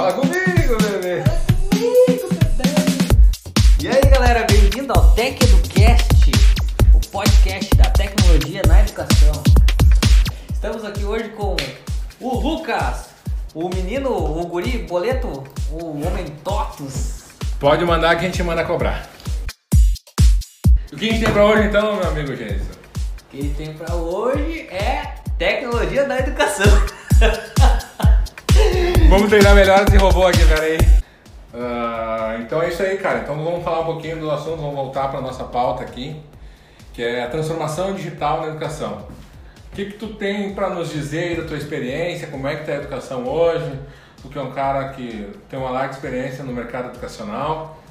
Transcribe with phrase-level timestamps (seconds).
[0.00, 1.22] Fala comigo, bebê!
[3.82, 6.30] E aí galera, bem-vindo ao Tech Educast,
[6.94, 9.42] o podcast da tecnologia na educação.
[10.50, 11.54] Estamos aqui hoje com
[12.18, 13.10] o Lucas,
[13.52, 17.24] o menino, o guri, boleto, o homem totos.
[17.58, 19.06] Pode mandar que a gente manda cobrar.
[20.90, 22.72] O que a gente tem pra hoje então, meu amigo Jason?
[22.72, 26.89] O que tem pra hoje é tecnologia na educação.
[29.10, 30.78] Vamos treinar melhor esse robô aqui, peraí.
[31.52, 33.18] Ah, então é isso aí, cara.
[33.18, 36.22] Então vamos falar um pouquinho do assunto, vamos voltar para nossa pauta aqui,
[36.92, 39.08] que é a transformação digital na educação.
[39.72, 42.28] O que, que tu tem para nos dizer da tua experiência?
[42.28, 43.80] Como é que tá a educação hoje?
[44.22, 47.82] Tu que é um cara que tem uma larga experiência no mercado educacional.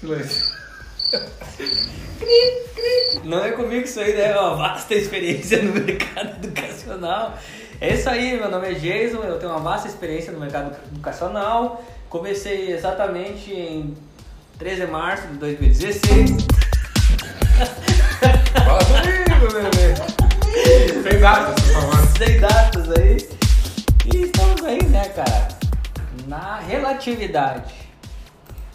[0.00, 0.54] Silêncio.
[3.24, 4.30] Não é comigo isso aí, né?
[4.30, 7.38] É uma vasta experiência no mercado educacional.
[7.80, 11.82] É isso aí, meu nome é Jason, eu tenho uma vasta experiência no mercado educacional.
[12.08, 13.96] Comecei exatamente em
[14.58, 16.30] 13 de março de 2016.
[18.64, 19.94] Fala comigo, bebê.
[21.02, 22.08] Sem datas, por favor.
[22.18, 23.28] Sem datas aí.
[24.12, 25.48] E estamos aí, né, cara?
[26.26, 27.79] Na relatividade.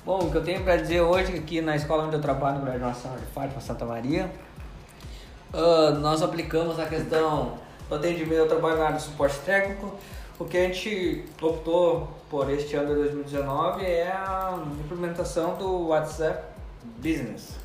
[0.06, 2.66] Bom, o que eu tenho para dizer hoje aqui na escola onde eu trabalho, no
[2.66, 4.32] Graduação de Fátima Santa Maria,
[5.52, 7.58] uh, nós aplicamos a questão
[7.90, 9.96] do atendimento ao trabalho na área de suporte técnico.
[10.38, 16.50] O que a gente optou por este ano de 2019 é a implementação do WhatsApp
[16.98, 17.65] Business.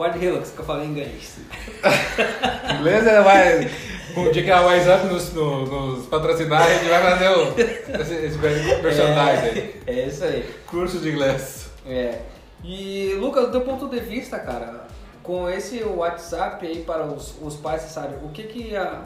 [0.00, 1.36] Pode rir, Lucas, que eu falei inglês.
[2.80, 3.70] Inglês é vai.
[4.16, 8.14] Um dia que a WhatsApp nos, nos, nos patrocinar, a gente vai fazer o, esse,
[8.14, 9.82] esse merchandising aí.
[9.86, 10.54] É, é isso aí.
[10.66, 11.68] Curso de inglês.
[11.84, 12.18] É.
[12.64, 14.86] E Lucas, do teu ponto de vista, cara,
[15.22, 19.02] com esse WhatsApp aí para os, os pais, sabe, o que que, a,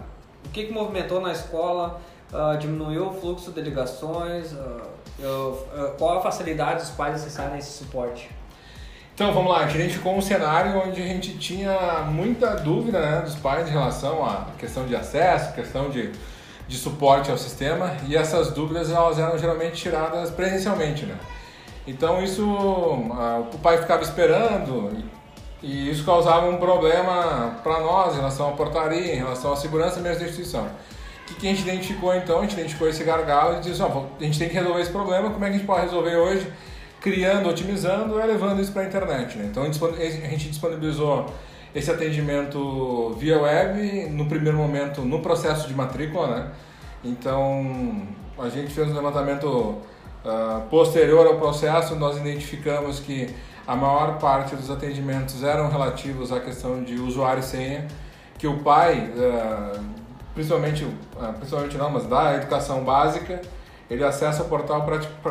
[0.46, 2.00] o que que movimentou na escola,
[2.32, 4.56] uh, diminuiu o fluxo de ligações, uh,
[5.18, 8.30] uh, qual a facilidade dos pais acessarem esse suporte?
[9.14, 13.20] Então vamos lá, a gente ficou um cenário onde a gente tinha muita dúvida né,
[13.20, 16.10] dos pais em relação à questão de acesso, questão de,
[16.66, 21.06] de suporte ao sistema e essas dúvidas elas eram geralmente tiradas presencialmente.
[21.06, 21.14] Né?
[21.86, 24.90] Então isso, o pai ficava esperando
[25.62, 30.00] e isso causava um problema para nós em relação à portaria, em relação à segurança
[30.00, 30.64] mesmo da instituição.
[30.64, 32.38] O que, que a gente identificou então?
[32.38, 35.30] A gente identificou esse gargalo e disse, ó, a gente tem que resolver esse problema,
[35.30, 36.52] como é que a gente pode resolver hoje?
[37.04, 39.36] Criando, otimizando, é levando isso para a internet.
[39.36, 39.48] Né?
[39.50, 41.26] Então a gente disponibilizou
[41.74, 46.50] esse atendimento via web no primeiro momento no processo de matrícula, né?
[47.04, 48.06] Então
[48.38, 53.28] a gente fez um levantamento uh, posterior ao processo, nós identificamos que
[53.66, 57.86] a maior parte dos atendimentos eram relativos à questão de usuário e senha,
[58.38, 59.84] que o pai, uh,
[60.32, 63.42] principalmente, uh, principalmente não, mas da educação básica,
[63.90, 64.86] ele acessa o portal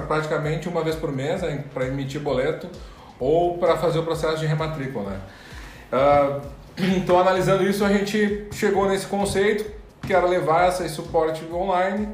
[0.08, 1.42] praticamente uma vez por mês
[1.74, 2.70] para emitir boleto
[3.20, 5.10] ou para fazer o processo de rematrícula.
[5.12, 5.20] Né?
[5.92, 6.42] Uh,
[6.98, 9.66] então, analisando isso, a gente chegou nesse conceito
[10.02, 12.08] que era levar esse suporte online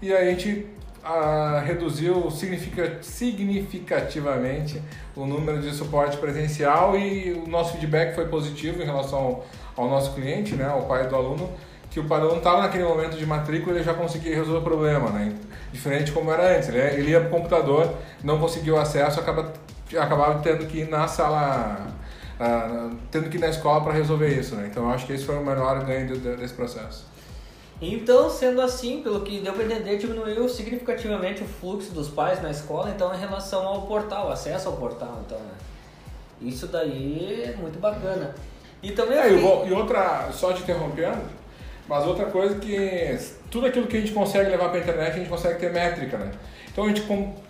[0.00, 0.66] e a gente
[1.04, 4.80] uh, reduziu significativamente
[5.14, 9.44] o número de suporte presencial e o nosso feedback foi positivo em relação ao,
[9.76, 11.50] ao nosso cliente, né, ao pai do aluno,
[11.94, 15.08] que o aluno estava naquele momento de matrícula e ele já conseguia resolver o problema.
[15.10, 15.34] Né?
[15.74, 16.68] diferente como era antes.
[16.68, 19.52] Ele, ele ia para o computador, não conseguiu acesso, acaba,
[19.98, 21.88] acabava tendo que ir na sala,
[22.40, 24.54] uh, tendo que ir na escola para resolver isso.
[24.54, 24.68] Né?
[24.70, 27.12] Então eu acho que esse foi o melhor ganho desse processo.
[27.82, 32.50] Então, sendo assim, pelo que deu para entender, diminuiu significativamente o fluxo dos pais na
[32.50, 35.54] escola, então em relação ao portal, acesso ao portal, então, né?
[36.40, 38.34] Isso daí é muito bacana.
[38.80, 41.20] E também é, e outra, só te interrompendo,
[41.88, 43.18] mas outra coisa que
[43.50, 46.16] tudo aquilo que a gente consegue levar para a internet, a gente consegue ter métrica,
[46.16, 46.30] né?
[46.72, 47.02] Então a gente,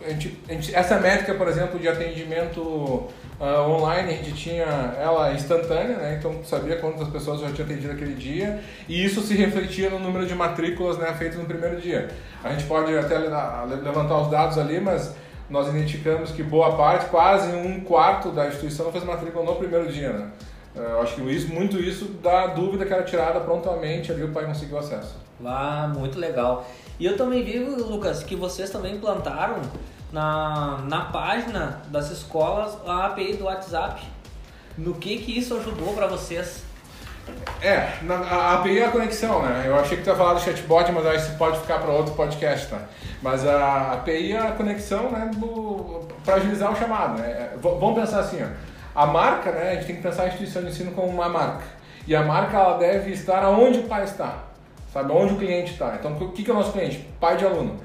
[0.04, 4.64] a gente, a gente essa métrica, por exemplo, de atendimento uh, online, a gente tinha
[5.00, 6.16] ela instantânea, né?
[6.18, 10.26] Então sabia quantas pessoas já tinha atendido aquele dia e isso se refletia no número
[10.26, 12.10] de matrículas né, feitas no primeiro dia.
[12.42, 15.14] A gente pode até levantar os dados ali, mas
[15.48, 20.12] nós identificamos que boa parte, quase um quarto da instituição fez matrícula no primeiro dia,
[20.12, 20.28] né?
[20.74, 24.44] Eu acho que isso, muito isso da dúvida que era tirada prontamente ali o pai
[24.44, 25.16] conseguiu acesso.
[25.44, 26.66] Ah, muito legal.
[26.98, 29.60] E eu também vi, Lucas, que vocês também implantaram
[30.12, 34.02] na, na página das escolas a API do WhatsApp.
[34.76, 36.64] No que que isso ajudou para vocês?
[37.62, 39.64] É, na, a API é a conexão, né?
[39.66, 42.14] Eu achei que tu ia falar do chatbot, mas acho que pode ficar para outro
[42.14, 42.82] podcast, tá?
[43.22, 45.30] Mas a API é a conexão, né,
[46.24, 47.26] para agilizar o chamado, né?
[47.26, 48.73] É, vamos pensar assim, ó.
[48.94, 51.64] A marca, né, a gente tem que pensar a instituição de ensino como uma marca.
[52.06, 54.44] E a marca, ela deve estar aonde o pai está
[54.94, 55.96] sabe onde o cliente está.
[55.98, 56.98] Então, o que, que é o nosso cliente?
[57.18, 57.76] Pai de aluno.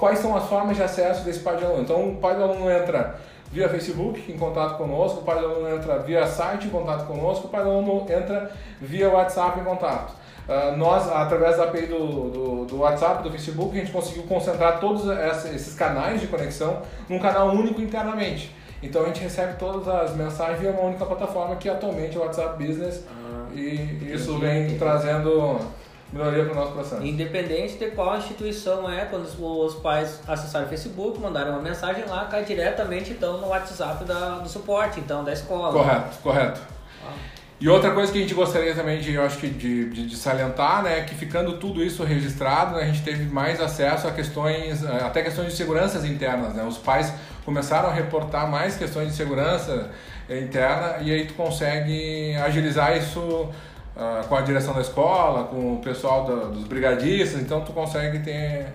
[0.00, 1.82] Quais são as formas de acesso desse pai de aluno?
[1.82, 3.16] Então, o pai do aluno entra
[3.52, 7.46] via Facebook em contato conosco, o pai do aluno entra via site em contato conosco,
[7.46, 8.50] o pai do aluno entra
[8.80, 10.14] via WhatsApp em contato.
[10.48, 14.80] Uh, nós, através da API do, do, do, WhatsApp, do Facebook, a gente conseguiu concentrar
[14.80, 15.06] todos
[15.44, 18.54] esses canais de conexão num canal único internamente.
[18.84, 22.22] Então a gente recebe todas as mensagens via uma única plataforma que atualmente é o
[22.22, 25.58] WhatsApp Business ah, e isso vem trazendo
[26.12, 27.02] melhoria para o nosso processo.
[27.02, 32.26] Independente de qual instituição é, quando os pais acessarem o Facebook, mandarem uma mensagem lá,
[32.26, 35.72] cai diretamente então no WhatsApp da, do suporte, então, da escola.
[35.72, 36.60] Correto, correto.
[37.04, 37.12] Ah.
[37.60, 40.16] E outra coisa que a gente gostaria também de, eu acho que de, de, de
[40.16, 44.10] salientar, né, é que ficando tudo isso registrado, né, a gente teve mais acesso a
[44.10, 49.08] questões, eh, até questões de seguranças internas, né, os pais começaram a reportar mais questões
[49.08, 49.90] de segurança
[50.28, 55.80] interna e aí tu consegue agilizar isso uh, com a direção da escola, com o
[55.80, 58.66] pessoal dos brigadistas, então tu consegue ter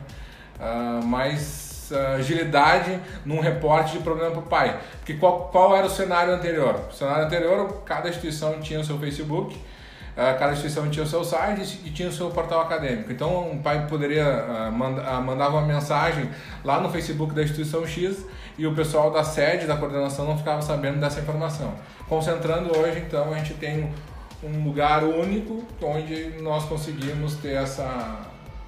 [0.59, 1.69] uh, mais
[2.17, 4.79] agilidade num reporte de problema para o pai.
[4.99, 6.79] Porque qual, qual era o cenário anterior?
[6.89, 9.59] O cenário anterior, cada instituição tinha o seu Facebook, eh,
[10.37, 13.11] cada instituição tinha o seu site e tinha o seu portal acadêmico.
[13.11, 16.29] Então, um pai poderia manda, mandar uma mensagem
[16.63, 18.25] lá no Facebook da instituição X
[18.57, 21.73] e o pessoal da sede, da coordenação, não ficava sabendo dessa informação.
[22.09, 23.89] Concentrando hoje, então, a gente tem
[24.43, 28.21] um lugar único onde nós conseguimos ter essa,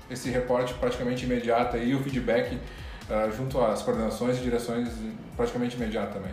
[0.10, 4.90] esse reporte praticamente imediato e o feedback uh, junto às coordenações e direções
[5.36, 6.32] praticamente imediato também.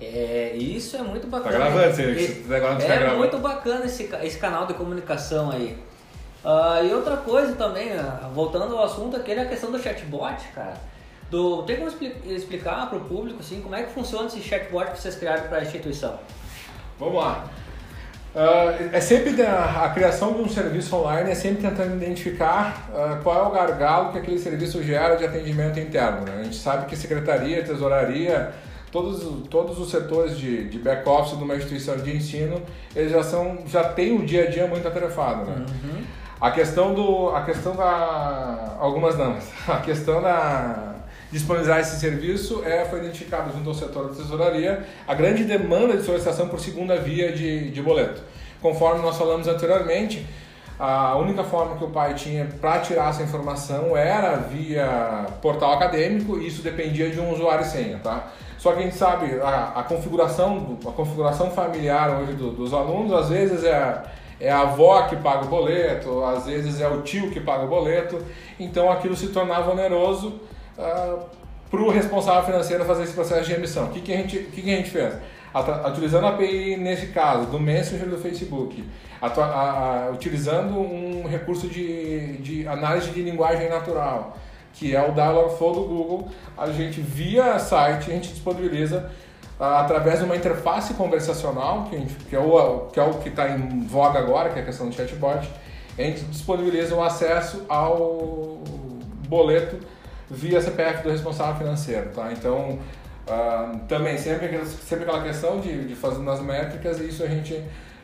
[0.00, 1.52] É, isso é muito bacana.
[1.52, 5.76] Tá gravando, você, agora tá É muito bacana esse, esse canal de comunicação aí.
[6.44, 10.36] Uh, e outra coisa também, uh, voltando ao assunto, aquele é a questão do chatbot,
[10.54, 10.74] cara.
[11.30, 11.90] Do, tem como
[12.24, 15.58] explicar para o público assim, como é que funciona esse chatbot que vocês criaram para
[15.58, 16.18] a instituição?
[16.98, 17.44] Vamos lá.
[18.34, 23.22] Uh, é sempre a, a, criação de um serviço online é sempre tentando identificar uh,
[23.22, 26.20] qual é o gargalo que aquele serviço gera de atendimento interno.
[26.20, 26.36] Né?
[26.40, 28.52] A gente sabe que secretaria, tesouraria,
[28.90, 32.60] todos, todos os setores de, de back-office de uma instituição de ensino,
[32.94, 35.44] eles já, são, já têm o dia a dia muito atarefado.
[35.44, 35.66] Né?
[35.84, 36.02] Uhum.
[36.40, 37.30] A questão do.
[37.30, 38.76] A questão da.
[38.78, 39.36] Algumas não.
[39.66, 40.94] A questão da
[41.30, 46.02] disponibilizar esse serviço é, foi identificado junto ao setor da tesouraria a grande demanda de
[46.02, 48.22] solicitação por segunda via de, de boleto.
[48.62, 50.26] Conforme nós falamos anteriormente,
[50.78, 56.38] a única forma que o pai tinha para tirar essa informação era via portal acadêmico
[56.38, 58.28] e isso dependia de um usuário e senha, tá?
[58.58, 63.12] Só que a gente sabe a, a configuração, a configuração familiar hoje do, dos alunos,
[63.12, 64.02] às vezes é,
[64.40, 67.68] é a avó que paga o boleto, às vezes é o tio que paga o
[67.68, 68.20] boleto,
[68.58, 70.40] então aquilo se tornava oneroso
[70.76, 71.20] uh,
[71.70, 73.86] para o responsável financeiro fazer esse processo de emissão.
[73.86, 75.14] O que, que, a, gente, que, que a gente fez?
[75.90, 78.84] utilizando a API, nesse caso, do Messenger do Facebook,
[80.12, 84.36] utilizando um recurso de, de análise de linguagem natural,
[84.78, 89.10] que é o Dialogflow do Google, a gente, via site, a gente disponibiliza
[89.58, 94.20] através de uma interface conversacional, que, gente, que é o que é está em voga
[94.20, 95.50] agora, que é a questão do chatbot,
[95.98, 98.62] a gente disponibiliza o acesso ao
[99.28, 99.78] boleto
[100.30, 102.30] via CPF do responsável financeiro, tá?
[102.32, 102.78] Então,
[103.26, 107.60] uh, também sempre, sempre aquela questão de, de fazer nas métricas, e isso a gente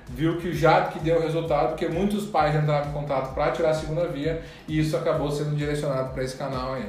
[0.09, 3.75] viu que já que deu resultado, porque muitos pais entraram em contato para tirar a
[3.75, 6.87] segunda via, e isso acabou sendo direcionado para esse canal aí.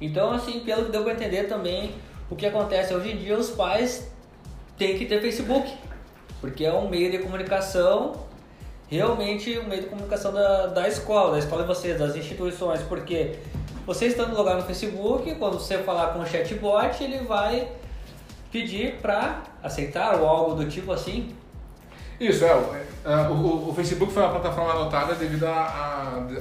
[0.00, 1.94] Então, assim, pelo que deu para entender também,
[2.28, 4.10] o que acontece hoje em dia, os pais
[4.76, 5.72] têm que ter Facebook,
[6.40, 8.14] porque é um meio de comunicação
[8.92, 12.82] realmente o um meio de comunicação da, da escola, da escola de vocês, das instituições,
[12.82, 13.38] porque
[13.86, 17.68] você estando logado no Facebook, quando você falar com o chatbot, ele vai
[18.50, 21.34] pedir para aceitar ou algo do tipo assim?
[22.22, 22.50] Isso, é.
[23.04, 25.44] é o, o, Facebook foi uma plataforma adotada devido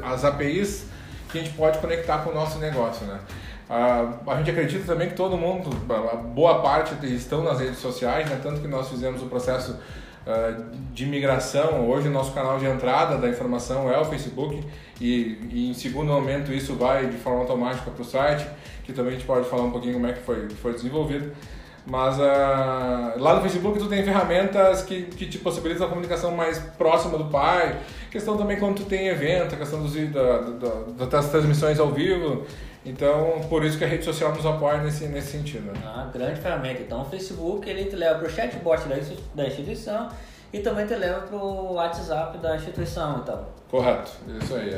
[0.03, 0.85] às APIs
[1.31, 3.19] que a gente pode conectar com o nosso negócio, né?
[3.69, 5.69] a gente acredita também que todo mundo,
[6.35, 8.37] boa parte estão nas redes sociais, né?
[8.43, 9.77] tanto que nós fizemos o processo
[10.27, 10.55] ah,
[10.93, 11.89] de migração.
[11.89, 14.63] Hoje o nosso canal de entrada da informação é o Facebook
[14.99, 18.45] e, e em segundo momento isso vai de forma automática para o site,
[18.83, 21.31] que também a gente pode falar um pouquinho como é que foi, foi desenvolvido.
[21.85, 26.59] Mas uh, lá no Facebook tu tem ferramentas que, que te possibilitam a comunicação mais
[26.77, 27.79] próxima do pai.
[28.11, 32.45] Questão também quando tu tem evento, a questão dos, da, da, das transmissões ao vivo.
[32.85, 35.71] Então, por isso que a rede social nos apoia nesse, nesse sentido.
[35.83, 36.81] Ah, grande ferramenta.
[36.81, 38.81] Então, o Facebook ele te leva para o chatbot
[39.35, 40.09] da instituição
[40.51, 43.45] e também te leva para o WhatsApp da instituição, então.
[43.69, 44.11] Correto,
[44.41, 44.71] isso aí.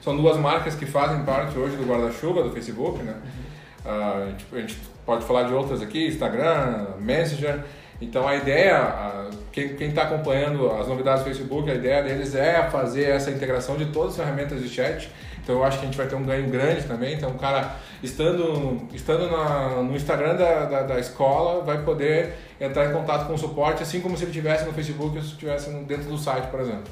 [0.00, 3.12] são duas marcas que fazem parte hoje do guarda-chuva do Facebook, né?
[3.12, 3.46] Uhum.
[3.86, 7.64] A, gente, a, gente, pode falar de outras aqui, Instagram, Messenger.
[8.00, 9.30] Então, a ideia
[9.64, 13.86] quem está acompanhando as novidades do Facebook, a ideia deles é fazer essa integração de
[13.86, 15.10] todas as ferramentas de chat.
[15.42, 17.14] Então eu acho que a gente vai ter um ganho grande também.
[17.14, 22.90] Então o cara, estando, estando na, no Instagram da, da, da, escola, vai poder entrar
[22.90, 26.10] em contato com o suporte, assim como se ele estivesse no Facebook se estivesse dentro
[26.10, 26.90] do site, por exemplo.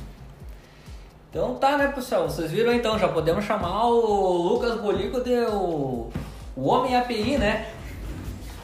[1.29, 2.31] Então tá, né, pessoal?
[2.31, 6.11] Vocês viram então, já podemos chamar o Lucas Bolico de o,
[6.57, 7.67] o Homem API, né?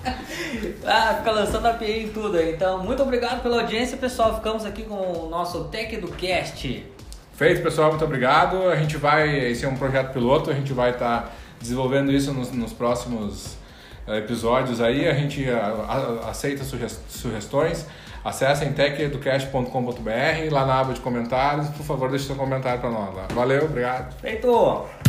[0.87, 2.53] ah, fica lançando API em tudo aí.
[2.55, 4.35] Então, muito obrigado pela audiência, pessoal.
[4.37, 6.87] Ficamos aqui com o nosso Tech do Cast.
[7.35, 8.69] Feito, pessoal, muito obrigado.
[8.69, 12.33] A gente vai, esse é um projeto piloto, a gente vai estar tá desenvolvendo isso
[12.33, 13.57] nos, nos próximos
[14.07, 15.09] eh, episódios aí.
[15.09, 17.87] A gente a, aceita sugestões.
[18.23, 21.69] Acessem techeducast.com.br, lá na aba de comentários.
[21.71, 23.15] Por favor, deixe seu comentário para nós.
[23.33, 24.15] Valeu, obrigado.
[24.21, 25.00] Feito!